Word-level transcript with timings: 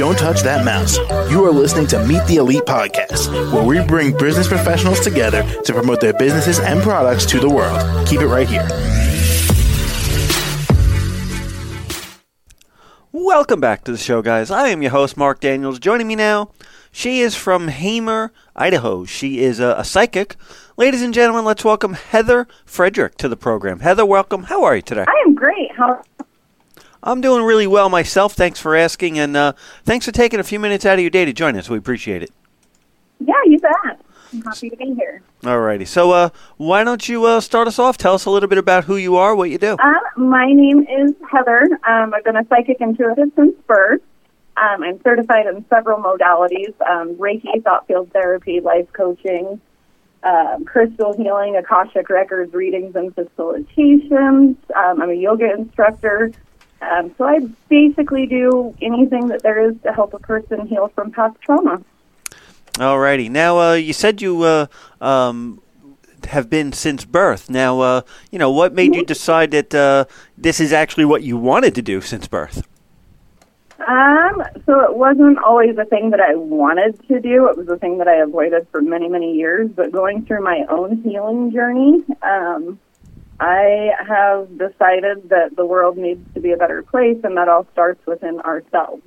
Don't 0.00 0.18
touch 0.18 0.40
that 0.44 0.64
mouse. 0.64 0.96
You 1.30 1.44
are 1.44 1.50
listening 1.50 1.86
to 1.88 2.02
Meet 2.06 2.24
the 2.24 2.36
Elite 2.36 2.62
Podcast, 2.62 3.30
where 3.52 3.62
we 3.62 3.84
bring 3.86 4.16
business 4.16 4.48
professionals 4.48 4.98
together 5.00 5.42
to 5.64 5.74
promote 5.74 6.00
their 6.00 6.14
businesses 6.14 6.58
and 6.58 6.80
products 6.80 7.26
to 7.26 7.38
the 7.38 7.50
world. 7.50 8.08
Keep 8.08 8.22
it 8.22 8.26
right 8.26 8.48
here. 8.48 8.66
Welcome 13.12 13.60
back 13.60 13.84
to 13.84 13.92
the 13.92 13.98
show, 13.98 14.22
guys. 14.22 14.50
I 14.50 14.68
am 14.68 14.80
your 14.80 14.92
host, 14.92 15.18
Mark 15.18 15.38
Daniels. 15.38 15.78
Joining 15.78 16.06
me 16.06 16.16
now, 16.16 16.50
she 16.90 17.20
is 17.20 17.34
from 17.34 17.68
Hamer, 17.68 18.32
Idaho. 18.56 19.04
She 19.04 19.40
is 19.40 19.60
a, 19.60 19.74
a 19.76 19.84
psychic. 19.84 20.36
Ladies 20.78 21.02
and 21.02 21.12
gentlemen, 21.12 21.44
let's 21.44 21.62
welcome 21.62 21.92
Heather 21.92 22.48
Frederick 22.64 23.18
to 23.18 23.28
the 23.28 23.36
program. 23.36 23.80
Heather, 23.80 24.06
welcome. 24.06 24.44
How 24.44 24.64
are 24.64 24.76
you 24.76 24.82
today? 24.82 25.04
I 25.06 25.24
am 25.26 25.34
great. 25.34 25.70
How? 25.76 26.02
I'm 27.02 27.20
doing 27.20 27.44
really 27.44 27.66
well 27.66 27.88
myself. 27.88 28.34
Thanks 28.34 28.60
for 28.60 28.76
asking, 28.76 29.18
and 29.18 29.36
uh, 29.36 29.52
thanks 29.84 30.04
for 30.04 30.12
taking 30.12 30.38
a 30.38 30.44
few 30.44 30.60
minutes 30.60 30.84
out 30.84 30.94
of 30.94 31.00
your 31.00 31.10
day 31.10 31.24
to 31.24 31.32
join 31.32 31.56
us. 31.56 31.70
We 31.70 31.78
appreciate 31.78 32.22
it. 32.22 32.30
Yeah, 33.20 33.34
you 33.46 33.58
bet. 33.58 34.00
I'm 34.32 34.42
happy 34.42 34.70
to 34.70 34.76
be 34.76 34.94
here. 34.94 35.22
Alrighty. 35.42 35.86
So, 35.86 36.12
uh, 36.12 36.28
why 36.56 36.84
don't 36.84 37.08
you 37.08 37.24
uh, 37.24 37.40
start 37.40 37.66
us 37.66 37.78
off? 37.78 37.96
Tell 37.96 38.14
us 38.14 38.26
a 38.26 38.30
little 38.30 38.48
bit 38.48 38.58
about 38.58 38.84
who 38.84 38.96
you 38.96 39.16
are, 39.16 39.34
what 39.34 39.50
you 39.50 39.58
do. 39.58 39.76
Um, 39.82 40.28
my 40.28 40.46
name 40.46 40.86
is 40.88 41.12
Heather. 41.30 41.62
Um, 41.88 42.14
I've 42.14 42.24
been 42.24 42.36
a 42.36 42.46
psychic 42.48 42.80
intuitive 42.80 43.32
since 43.34 43.56
birth. 43.66 44.02
Um, 44.56 44.82
I'm 44.82 45.00
certified 45.02 45.46
in 45.46 45.64
several 45.70 46.02
modalities: 46.02 46.74
um, 46.82 47.16
Reiki, 47.16 47.62
thought 47.64 47.86
field 47.86 48.12
therapy, 48.12 48.60
life 48.60 48.92
coaching, 48.92 49.60
um, 50.22 50.64
crystal 50.66 51.16
healing, 51.16 51.56
akashic 51.56 52.10
records, 52.10 52.52
readings, 52.52 52.94
and 52.94 53.14
facilitations. 53.16 54.56
Um, 54.76 55.00
I'm 55.00 55.10
a 55.10 55.14
yoga 55.14 55.50
instructor. 55.50 56.30
Um, 56.80 57.14
so 57.18 57.24
I 57.24 57.40
basically 57.68 58.26
do 58.26 58.74
anything 58.80 59.28
that 59.28 59.42
there 59.42 59.70
is 59.70 59.76
to 59.82 59.92
help 59.92 60.14
a 60.14 60.18
person 60.18 60.66
heal 60.66 60.88
from 60.94 61.12
past 61.12 61.40
trauma. 61.40 61.82
Alrighty. 62.74 63.30
Now, 63.30 63.58
uh, 63.58 63.74
you 63.74 63.92
said 63.92 64.22
you 64.22 64.42
uh, 64.42 64.66
um, 65.00 65.60
have 66.28 66.48
been 66.48 66.72
since 66.72 67.04
birth. 67.04 67.50
Now, 67.50 67.80
uh, 67.80 68.02
you 68.30 68.38
know 68.38 68.50
what 68.50 68.72
made 68.72 68.94
you 68.94 69.04
decide 69.04 69.50
that 69.50 69.74
uh, 69.74 70.04
this 70.38 70.60
is 70.60 70.72
actually 70.72 71.04
what 71.04 71.22
you 71.22 71.36
wanted 71.36 71.74
to 71.74 71.82
do 71.82 72.00
since 72.00 72.26
birth. 72.26 72.66
Um, 73.86 74.42
so 74.66 74.80
it 74.80 74.94
wasn't 74.94 75.38
always 75.38 75.76
a 75.78 75.84
thing 75.84 76.10
that 76.10 76.20
I 76.20 76.34
wanted 76.34 77.00
to 77.08 77.20
do. 77.20 77.48
It 77.48 77.56
was 77.56 77.68
a 77.68 77.76
thing 77.76 77.98
that 77.98 78.08
I 78.08 78.16
avoided 78.16 78.68
for 78.70 78.80
many, 78.80 79.08
many 79.08 79.34
years. 79.34 79.70
But 79.74 79.90
going 79.90 80.26
through 80.26 80.42
my 80.44 80.64
own 80.68 81.02
healing 81.02 81.50
journey, 81.50 82.04
um, 82.22 82.78
I 83.40 83.92
have 84.06 84.58
decided 84.58 85.30
that 85.30 85.56
the 85.56 85.64
world 85.64 85.96
needs 85.96 86.22
to 86.34 86.40
be 86.40 86.52
a 86.52 86.58
better 86.58 86.82
place, 86.82 87.16
and 87.24 87.36
that 87.38 87.48
all 87.48 87.66
starts 87.72 88.04
within 88.06 88.38
ourselves. 88.40 89.02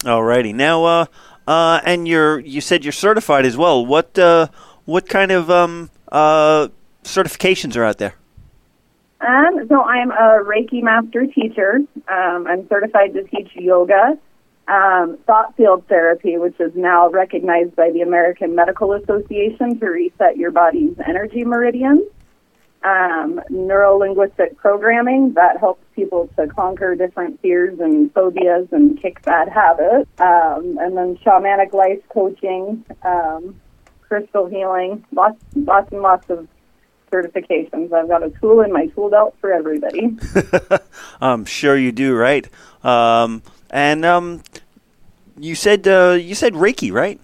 Alrighty. 0.00 0.52
Now, 0.52 0.84
uh, 0.84 1.06
uh, 1.46 1.80
and 1.84 2.08
you're 2.08 2.40
you 2.40 2.60
said 2.60 2.84
you're 2.84 2.92
certified 2.92 3.46
as 3.46 3.56
well. 3.56 3.86
What 3.86 4.18
uh, 4.18 4.48
what 4.84 5.08
kind 5.08 5.30
of 5.30 5.48
um, 5.48 5.90
uh, 6.10 6.68
certifications 7.04 7.76
are 7.76 7.84
out 7.84 7.98
there? 7.98 8.14
Um, 9.20 9.66
so 9.68 9.82
I'm 9.82 10.10
a 10.10 10.42
Reiki 10.44 10.82
master 10.82 11.26
teacher. 11.26 11.76
Um, 12.08 12.46
I'm 12.46 12.68
certified 12.68 13.14
to 13.14 13.22
teach 13.24 13.48
yoga, 13.54 14.18
um, 14.68 15.18
thought 15.26 15.56
field 15.56 15.86
therapy, 15.88 16.38
which 16.38 16.58
is 16.58 16.72
now 16.74 17.08
recognized 17.08 17.76
by 17.76 17.90
the 17.90 18.00
American 18.00 18.54
Medical 18.54 18.92
Association 18.92 19.78
to 19.78 19.86
reset 19.86 20.36
your 20.36 20.50
body's 20.50 20.96
energy 21.06 21.44
meridians. 21.44 22.02
Um, 22.82 23.40
neuro 23.48 23.96
linguistic 23.96 24.58
programming 24.58 25.32
that 25.34 25.58
helps 25.58 25.82
people 25.96 26.28
to 26.36 26.46
conquer 26.48 26.94
different 26.94 27.40
fears 27.40 27.80
and 27.80 28.12
phobias 28.12 28.68
and 28.72 29.00
kick 29.00 29.22
bad 29.22 29.48
habits. 29.48 30.10
Um, 30.18 30.76
and 30.78 30.94
then 30.94 31.16
shamanic 31.16 31.72
life 31.72 32.02
coaching, 32.10 32.84
um, 33.02 33.58
crystal 34.02 34.46
healing, 34.46 35.04
lots, 35.12 35.42
lots 35.54 35.90
and 35.92 36.02
lots 36.02 36.28
of 36.28 36.46
certifications. 37.10 37.92
I've 37.92 38.08
got 38.08 38.22
a 38.22 38.30
tool 38.30 38.60
in 38.60 38.72
my 38.72 38.86
tool 38.88 39.08
belt 39.08 39.34
for 39.40 39.52
everybody. 39.52 40.18
I'm 41.22 41.44
sure 41.46 41.76
you 41.76 41.92
do, 41.92 42.14
right? 42.14 42.46
Um, 42.82 43.42
and 43.70 44.04
um, 44.04 44.42
you 45.38 45.54
said 45.54 45.86
uh, 45.86 46.18
you 46.20 46.34
said 46.34 46.54
Reiki, 46.54 46.92
right? 46.92 47.20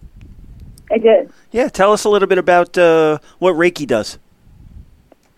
I 0.90 0.98
did. 0.98 1.30
Yeah. 1.52 1.68
Tell 1.68 1.92
us 1.92 2.04
a 2.04 2.08
little 2.08 2.28
bit 2.28 2.38
about 2.38 2.76
uh, 2.76 3.18
what 3.38 3.54
Reiki 3.54 3.86
does. 3.86 4.18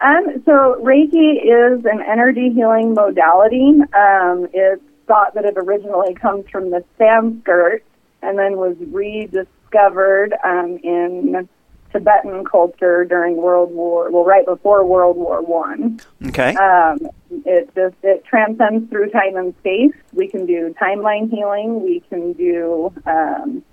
Um, 0.00 0.42
so 0.44 0.80
Reiki 0.82 1.44
is 1.44 1.84
an 1.84 2.02
energy 2.02 2.50
healing 2.50 2.94
modality. 2.94 3.74
Um, 3.94 4.48
it's 4.52 4.82
thought 5.06 5.34
that 5.34 5.44
it 5.44 5.54
originally 5.56 6.14
comes 6.14 6.48
from 6.48 6.70
the 6.70 6.84
Sanskrit 6.98 7.84
and 8.22 8.38
then 8.38 8.56
was 8.56 8.76
rediscovered 8.78 10.34
um, 10.44 10.78
in 10.82 11.48
Tibetan 11.92 12.44
culture 12.44 13.04
during 13.04 13.36
World 13.36 13.72
War, 13.72 14.10
well, 14.10 14.24
right 14.24 14.46
before 14.46 14.84
World 14.84 15.16
War 15.16 15.42
One. 15.42 16.00
Okay. 16.28 16.54
Um, 16.54 17.08
it 17.44 17.74
just 17.74 17.94
it 18.02 18.24
transcends 18.24 18.88
through 18.90 19.10
time 19.10 19.36
and 19.36 19.54
space. 19.60 19.94
We 20.12 20.28
can 20.28 20.46
do 20.46 20.74
timeline 20.80 21.30
healing. 21.30 21.82
We 21.82 22.00
can 22.08 22.32
do, 22.32 22.92
um, 23.06 23.64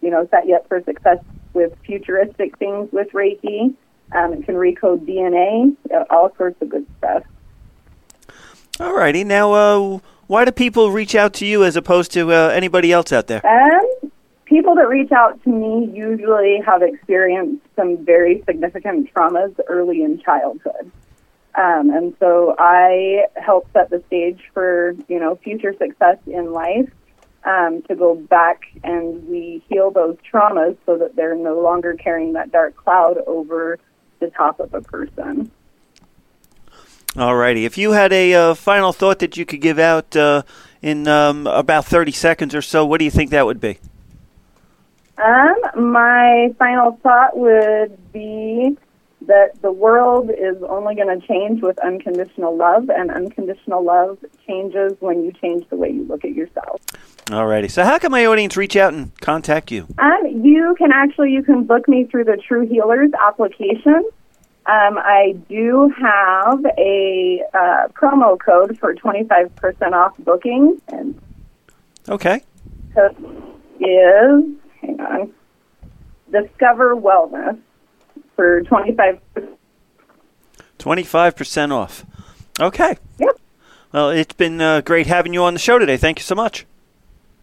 you 0.00 0.10
know, 0.10 0.26
set 0.30 0.46
you 0.46 0.56
up 0.56 0.68
for 0.68 0.82
success 0.82 1.18
with 1.52 1.72
futuristic 1.84 2.56
things 2.58 2.90
with 2.92 3.10
Reiki. 3.12 3.74
Um, 4.12 4.32
it 4.32 4.44
can 4.44 4.54
recode 4.54 5.06
DNA, 5.06 5.76
uh, 5.94 6.04
all 6.10 6.34
sorts 6.36 6.60
of 6.62 6.70
good 6.70 6.86
stuff. 6.98 7.24
All 8.80 8.94
righty. 8.94 9.24
Now, 9.24 9.52
uh, 9.52 9.98
why 10.28 10.44
do 10.44 10.52
people 10.52 10.90
reach 10.90 11.14
out 11.14 11.34
to 11.34 11.46
you 11.46 11.64
as 11.64 11.76
opposed 11.76 12.12
to 12.12 12.32
uh, 12.32 12.48
anybody 12.48 12.92
else 12.92 13.12
out 13.12 13.26
there? 13.26 13.44
Um, 13.46 14.10
people 14.44 14.74
that 14.76 14.88
reach 14.88 15.12
out 15.12 15.42
to 15.44 15.50
me 15.50 15.90
usually 15.92 16.60
have 16.64 16.82
experienced 16.82 17.64
some 17.76 18.04
very 18.04 18.42
significant 18.46 19.12
traumas 19.12 19.54
early 19.68 20.02
in 20.02 20.20
childhood. 20.20 20.90
Um, 21.58 21.90
and 21.90 22.14
so 22.20 22.54
I 22.56 23.24
help 23.34 23.68
set 23.72 23.90
the 23.90 24.00
stage 24.06 24.40
for, 24.54 24.94
you 25.08 25.18
know, 25.18 25.34
future 25.34 25.74
success 25.76 26.18
in 26.28 26.52
life 26.52 26.88
um, 27.42 27.82
to 27.88 27.96
go 27.96 28.14
back 28.14 28.62
and 28.84 29.26
we 29.28 29.60
heal 29.68 29.90
those 29.90 30.16
traumas 30.32 30.76
so 30.86 30.96
that 30.98 31.16
they're 31.16 31.34
no 31.34 31.60
longer 31.60 31.94
carrying 31.94 32.34
that 32.34 32.52
dark 32.52 32.76
cloud 32.76 33.18
over 33.26 33.76
the 34.20 34.30
top 34.30 34.60
of 34.60 34.72
a 34.72 34.80
person. 34.82 35.50
Alrighty. 37.14 37.64
If 37.64 37.76
you 37.76 37.90
had 37.90 38.12
a 38.12 38.34
uh, 38.34 38.54
final 38.54 38.92
thought 38.92 39.18
that 39.18 39.36
you 39.36 39.44
could 39.44 39.60
give 39.60 39.80
out 39.80 40.14
uh, 40.14 40.42
in 40.80 41.08
um, 41.08 41.48
about 41.48 41.86
30 41.86 42.12
seconds 42.12 42.54
or 42.54 42.62
so, 42.62 42.86
what 42.86 42.98
do 42.98 43.04
you 43.04 43.10
think 43.10 43.30
that 43.30 43.46
would 43.46 43.60
be? 43.60 43.80
Um, 45.16 45.56
my 45.92 46.54
final 46.56 47.00
thought 47.02 47.36
would 47.36 48.12
be 48.12 48.76
that 49.22 49.60
the 49.62 49.72
world 49.72 50.30
is 50.30 50.56
only 50.68 50.94
going 50.94 51.20
to 51.20 51.26
change 51.26 51.60
with 51.60 51.78
unconditional 51.80 52.56
love, 52.56 52.88
and 52.88 53.10
unconditional 53.10 53.84
love 53.84 54.18
changes 54.46 54.92
when 55.00 55.24
you 55.24 55.32
change 55.32 55.68
the 55.68 55.76
way 55.76 55.90
you 55.90 56.04
look 56.04 56.24
at 56.24 56.34
yourself. 56.34 56.80
Alrighty. 57.26 57.70
So, 57.70 57.84
how 57.84 57.98
can 57.98 58.10
my 58.10 58.24
audience 58.24 58.56
reach 58.56 58.76
out 58.76 58.94
and 58.94 59.18
contact 59.20 59.70
you? 59.70 59.86
Um, 59.98 60.42
you 60.42 60.74
can 60.78 60.92
actually 60.92 61.32
you 61.32 61.42
can 61.42 61.64
book 61.64 61.88
me 61.88 62.04
through 62.04 62.24
the 62.24 62.36
True 62.36 62.66
Healers 62.66 63.10
application. 63.20 64.02
Um, 64.66 64.98
I 64.98 65.34
do 65.48 65.92
have 66.00 66.64
a 66.78 67.42
uh, 67.54 67.88
promo 67.88 68.38
code 68.38 68.78
for 68.78 68.94
twenty 68.94 69.24
five 69.24 69.54
percent 69.56 69.94
off 69.94 70.16
booking, 70.18 70.80
and 70.88 71.20
Okay. 72.08 72.42
code 72.94 73.16
is 73.80 74.44
hang 74.80 75.00
on, 75.00 75.32
Discover 76.32 76.96
Wellness 76.96 77.58
for 78.38 78.62
twenty 78.62 78.94
five. 78.94 79.18
25% 80.78 81.72
off. 81.72 82.06
Okay. 82.60 82.96
Yep. 83.18 83.40
Well, 83.92 84.10
it's 84.10 84.32
been 84.34 84.60
uh, 84.60 84.80
great 84.82 85.08
having 85.08 85.34
you 85.34 85.42
on 85.42 85.54
the 85.54 85.58
show 85.58 85.76
today. 85.76 85.96
Thank 85.96 86.20
you 86.20 86.22
so 86.22 86.36
much. 86.36 86.66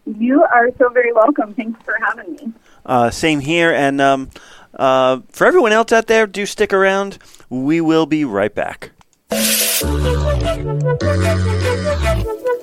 You 0.06 0.42
are 0.42 0.70
so 0.78 0.88
very 0.88 1.12
welcome. 1.12 1.52
Thanks 1.52 1.78
for 1.84 1.98
having 2.02 2.32
me. 2.32 2.52
Uh, 2.86 3.10
same 3.10 3.40
here. 3.40 3.74
And 3.74 4.00
um, 4.00 4.30
uh, 4.72 5.20
for 5.28 5.46
everyone 5.46 5.72
else 5.72 5.92
out 5.92 6.06
there, 6.06 6.26
do 6.26 6.46
stick 6.46 6.72
around. 6.72 7.18
We 7.50 7.82
will 7.82 8.06
be 8.06 8.24
right 8.24 8.54
back. 8.54 8.92